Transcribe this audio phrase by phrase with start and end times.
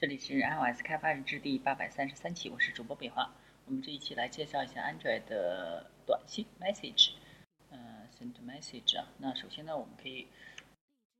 [0.00, 3.34] 这里是 iOS 开发日志第八百三十三期，我是主播北华。
[3.66, 7.14] 我们这一期来介绍一下 Android 的短信 message，
[7.70, 9.08] 嗯，send message 啊。
[9.18, 10.28] 那首先呢，我们可以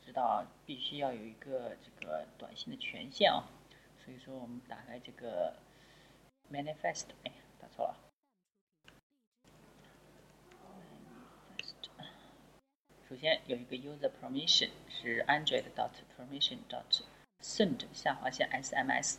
[0.06, 3.50] 知道必须要有一个这个短信的权限啊。
[4.04, 5.56] 所以说，我们打开这个
[6.52, 7.98] manifest，哎，打错了。
[13.08, 17.02] 首先有一个 user permission 是 Android dot permission dot
[17.40, 19.18] send 下划线 SMS，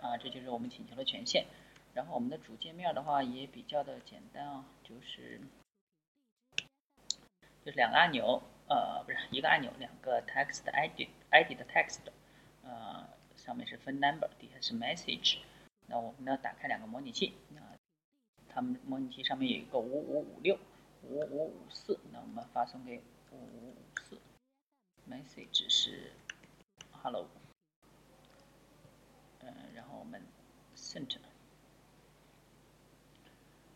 [0.00, 1.46] 啊，这就是我们请求的权限。
[1.94, 5.40] 然后我们的主界面的话也比较的简单啊，就是
[7.64, 12.00] 就是两个按钮，呃，不是一个按钮，两个 text Edit Edit Text，
[12.62, 15.38] 呃，上面是 phone number，底下是 message。
[15.86, 17.62] 那我们呢，打开两个模拟器，那
[18.48, 20.58] 它们模拟器上面有一个五五五六
[21.02, 22.98] 五五五四，那我们发送给
[23.30, 24.20] 五五五四
[25.08, 26.12] ，message 是
[26.90, 27.26] hello。
[29.40, 30.20] 嗯，然后我们
[30.96, 31.18] sent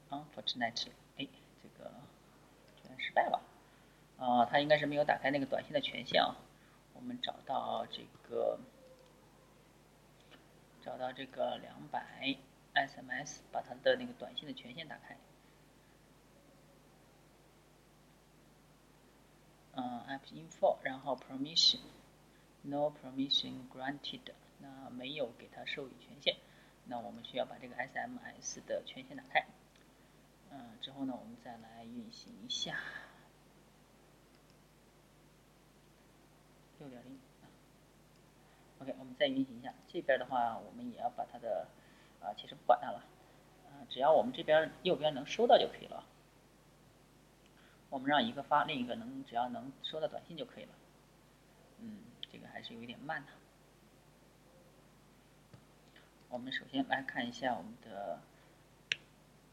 [0.09, 1.29] unfortunately，哎，
[1.63, 1.91] 这个
[2.83, 3.43] 居然失败了，
[4.19, 6.37] 啊，它应该是没有打开那个短信的权限啊。
[6.95, 8.59] 我们找到这个，
[10.83, 12.37] 找到这个两百
[12.75, 15.17] SMS，把它的那个短信的权限打开。
[19.73, 24.33] 嗯，app info，然后 permission，no permission granted。
[24.59, 26.37] 那没有给它授予权限，
[26.91, 29.47] 那我们需要把这个 SMS 的权限打开。
[30.51, 32.81] 嗯，之后呢，我们再来运行一下
[36.81, 37.17] 六点零。
[38.81, 39.73] OK，我们再运行一下。
[39.87, 41.69] 这边的话，我们也要把它的
[42.21, 43.05] 啊，其实不管它了，
[43.69, 46.05] 啊，只要我们这边右边能收到就可以了。
[47.89, 50.73] 我们让一个发，另一个能，只要能收到短信就可以了。
[51.79, 51.99] 嗯，
[52.33, 53.31] 这个还是有一点慢的。
[56.31, 58.21] 我们首先来看一下我们的，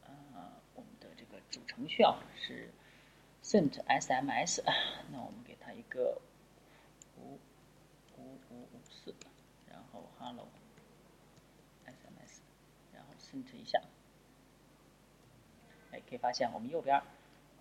[0.06, 0.12] 呃，
[0.76, 2.70] 我们的这个主程序啊，是
[3.44, 4.62] send SMS，
[5.12, 6.22] 那我们给它一个
[7.18, 7.40] 五
[8.16, 9.16] 五五五四，
[9.68, 10.48] 然后 hello
[11.88, 12.42] SMS，
[12.94, 13.82] 然后 send 一下，
[15.92, 17.02] 哎，可以发现我们右边，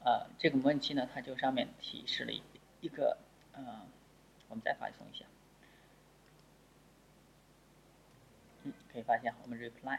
[0.04, 2.42] 呃，这个模拟器呢，它就上面提示了一
[2.82, 3.16] 一个，
[3.54, 3.86] 呃，
[4.48, 5.24] 我们再发送一下。
[8.96, 9.98] 可以发现，我们 reply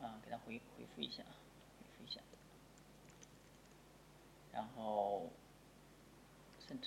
[0.00, 2.18] 啊，给它回回复一下，回复一下，
[4.50, 5.28] 然后
[6.66, 6.78] send，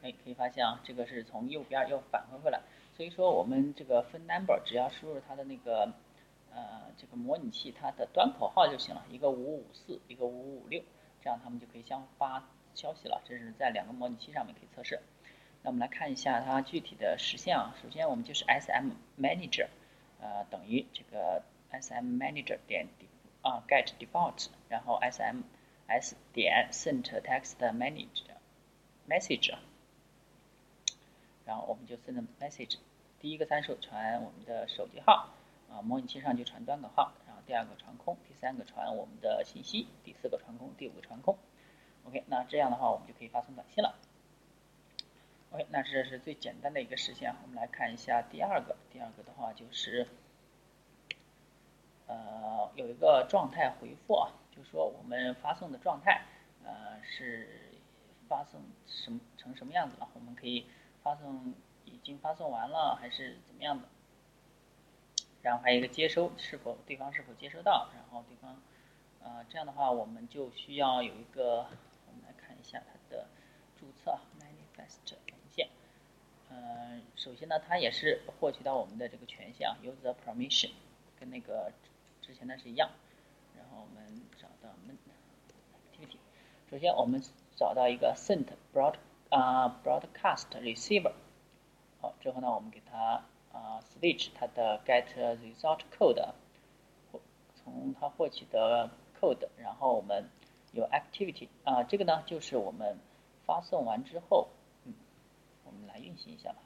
[0.00, 2.62] 哎，可以发现啊，这个是从右边又返回回来，
[2.96, 5.92] 所以说我们这个分 number 只要输入它的那个
[6.50, 10.82] 呃这个模拟器它的端口号就行了，一个五五四，一个五五六，
[11.20, 12.48] 这样它们就可以相发。
[12.74, 15.00] 消息了，这是在两个模拟器上面可以测试。
[15.62, 17.74] 那我们来看一下它具体的实现啊。
[17.82, 18.90] 首先我们就是 SM
[19.20, 19.68] Manager，
[20.20, 22.88] 呃，等于这个 SM Manager 点
[23.42, 28.36] 啊 get default，然后 SMS 点 send text manager
[29.08, 29.54] message，
[31.44, 32.78] 然后我们就 send message。
[33.20, 35.28] 第一个参数传我们的手机号
[35.70, 41.38] 啊，模拟器上就传端口号，然后第二个传空，第三个传我们的信息，第四个传空，第五个传空。
[42.04, 43.94] OK，那这样的话，我们就可以发送短信了。
[45.52, 47.34] OK，那这是最简单的一个实现。
[47.42, 50.08] 我们来看一下第二个，第二个的话就是，
[52.06, 56.22] 呃，有一个状态回复啊，就说我们发送的状态，
[56.64, 57.48] 呃，是
[58.28, 60.08] 发送什么成什么样子了？
[60.14, 60.66] 我们可以
[61.02, 61.54] 发送
[61.84, 63.88] 已经发送完了，还是怎么样的？
[65.42, 67.90] 然后还有一个接收，是否对方是否接收到？
[67.94, 68.60] 然后对方，
[69.22, 71.68] 呃，这样的话，我们就需要有一个。
[72.72, 73.26] 下它的
[73.78, 75.68] 注册 manifest 文件，
[76.48, 80.70] 嗯，首先呢，它也是获取到我们的这个权限啊，user permission，
[81.20, 81.70] 跟那个
[82.22, 82.90] 之前的是一样。
[83.54, 84.70] 然后我们找到
[85.92, 86.16] activity，
[86.70, 87.22] 首先我们
[87.54, 88.94] 找到一个 send broad
[89.28, 91.12] 啊 broadcast receiver，
[92.00, 96.32] 好，之后呢，我们给它啊 switch 它的 get result code，
[97.54, 98.88] 从它获取的
[99.20, 100.30] code，然后我们。
[101.22, 102.98] Activity 啊，这个呢就是我们
[103.46, 104.48] 发送完之后，
[104.84, 104.92] 嗯，
[105.64, 106.58] 我们来运行一下吧。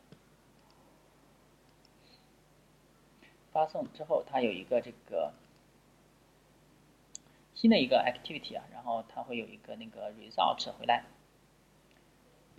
[3.53, 5.33] 发送之后，它有一个这个
[7.55, 11.05] 新的一个 activity 啊，然后它会有一个那个 result 回来。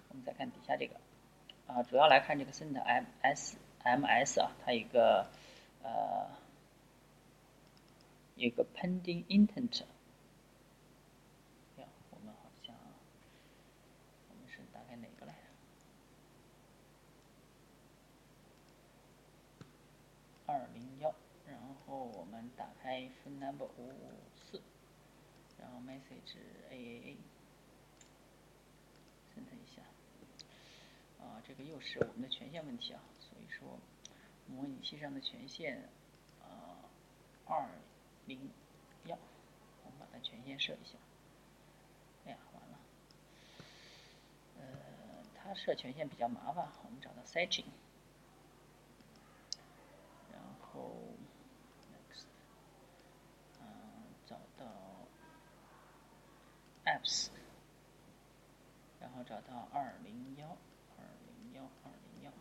[0.09, 0.95] 我们再看底下这个
[1.67, 5.27] 啊，主要来看这个 send ms 啊，它一个
[5.83, 6.29] 呃
[8.35, 9.83] 一个 pending intent。
[14.99, 15.43] 哪个来着？
[20.47, 21.13] 二零幺，
[21.45, 24.61] 然后我们打开 phone number 五五四，
[25.57, 26.37] 然后 message
[26.69, 27.17] AAA，
[29.33, 29.81] 审核一下。
[31.19, 33.79] 啊，这个又是我们的权限问题啊，所以说
[34.45, 35.89] 模拟器上的权限
[36.43, 36.77] 啊
[37.47, 37.67] 二
[38.27, 38.51] 零
[39.05, 39.17] 幺，
[39.83, 40.93] 我们把它权限设一下。
[42.25, 42.77] 哎呀，完了，
[44.59, 44.63] 呃，
[45.35, 47.65] 它设权限比较麻烦，我们找到 setting。
[56.85, 57.27] apps，
[59.01, 60.47] 然后找到二零幺
[60.97, 62.31] 二零幺二零幺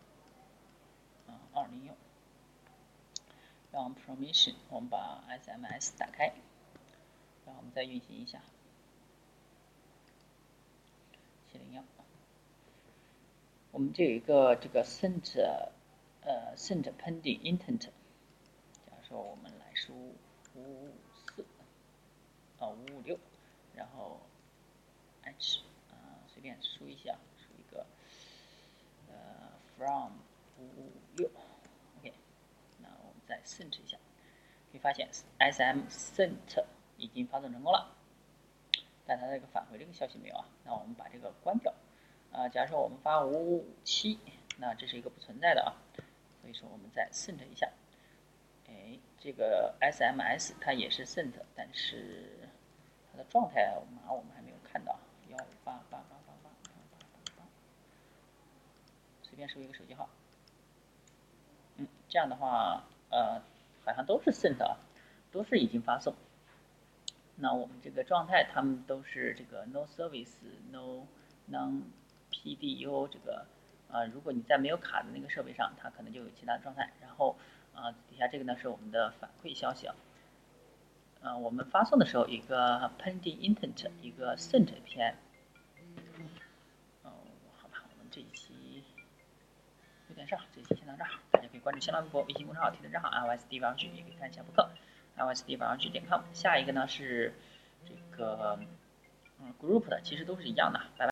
[1.27, 1.95] 啊二零幺，
[3.73, 6.27] 然后 permission 我们把 SMS 打开，
[7.45, 8.41] 然后我们再运行一下。
[11.51, 11.83] 七零幺，
[13.73, 15.37] 我们这有一个这个 sent
[16.23, 19.93] 呃 sent pending intent，假如说我们来输
[20.55, 20.93] 五五
[21.35, 21.45] 四
[22.61, 23.19] 啊五五六，
[23.75, 24.21] 然后。
[25.29, 25.59] h，
[26.47, 27.85] 便输一下，输一个
[29.09, 30.13] 呃 from
[30.57, 31.29] 五五六
[31.99, 32.15] ，OK，
[32.79, 33.99] 那我们再 sent 一下，
[34.71, 35.09] 可以发现
[35.41, 36.65] SM sent
[36.99, 37.97] 已经发送成功了，
[39.05, 40.47] 但它这个返回这个消息没有啊？
[40.63, 41.75] 那我们把这个关掉
[42.31, 42.49] 啊。
[42.49, 44.21] 假如说我们发五五五七，
[44.59, 45.75] 那这是一个不存在的啊，
[46.43, 47.69] 所以说我们再 sent 一下，
[48.69, 52.49] 哎，这个 SMS 它也是 sent，但是
[53.11, 54.97] 它的状态码我们还没有看到。
[55.29, 57.43] 幺五八八八八八，
[59.37, 60.09] 随便输一个手机号。
[61.77, 63.43] 嗯，这样的话，呃，
[63.85, 64.79] 好像都是 sent 啊，
[65.31, 66.15] 都是已经发送。
[67.35, 70.39] 那我们这个状态，他们都是这个 no service
[70.73, 71.07] no
[71.51, 71.83] non
[72.33, 73.45] PDU 这个
[73.91, 76.91] 啊，如果你在没有卡的那个设备上，它可能就有其他状态。
[77.03, 77.37] 然后
[77.75, 79.95] 啊，底下这个呢是我们的反馈消息啊。
[81.21, 85.15] 呃，我们发送的时候一个 pending intent，一个 sent 篇。
[87.03, 87.13] 哦，
[87.61, 88.83] 好吧，我们这一期
[90.09, 91.11] 有点事，这期先到这儿。
[91.33, 94.71] 大家可以关注新浪微博、微信公众号“铁的账号 ”LSD 网剧，也可以看一下博客
[95.19, 96.21] “LSD 网剧点 com”。
[96.33, 97.35] 下一个呢是
[97.85, 98.59] 这个
[99.41, 100.79] 嗯 group 的，其实都是一样的。
[100.97, 101.05] 拜拜。